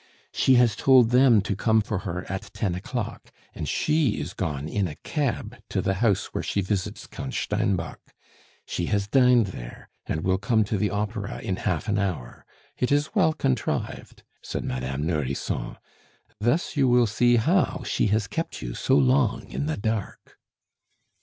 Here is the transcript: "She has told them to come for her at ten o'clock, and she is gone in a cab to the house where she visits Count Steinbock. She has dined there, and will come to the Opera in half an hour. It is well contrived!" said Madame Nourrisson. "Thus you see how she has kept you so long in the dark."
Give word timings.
"She 0.33 0.55
has 0.55 0.75
told 0.75 1.11
them 1.11 1.41
to 1.41 1.55
come 1.55 1.79
for 1.79 1.99
her 1.99 2.25
at 2.27 2.49
ten 2.55 2.73
o'clock, 2.73 3.31
and 3.53 3.69
she 3.69 4.19
is 4.19 4.33
gone 4.33 4.67
in 4.67 4.87
a 4.87 4.95
cab 4.95 5.57
to 5.69 5.79
the 5.79 5.93
house 6.01 6.33
where 6.33 6.41
she 6.41 6.61
visits 6.61 7.05
Count 7.05 7.35
Steinbock. 7.35 7.99
She 8.65 8.87
has 8.87 9.05
dined 9.07 9.51
there, 9.53 9.89
and 10.07 10.23
will 10.23 10.39
come 10.39 10.63
to 10.63 10.77
the 10.79 10.89
Opera 10.89 11.37
in 11.41 11.57
half 11.57 11.87
an 11.87 11.99
hour. 11.99 12.47
It 12.79 12.91
is 12.91 13.13
well 13.13 13.33
contrived!" 13.33 14.23
said 14.41 14.63
Madame 14.63 15.05
Nourrisson. 15.05 15.77
"Thus 16.39 16.75
you 16.75 17.05
see 17.05 17.35
how 17.35 17.83
she 17.85 18.07
has 18.07 18.25
kept 18.25 18.59
you 18.63 18.73
so 18.73 18.97
long 18.97 19.47
in 19.51 19.67
the 19.67 19.77
dark." 19.77 20.39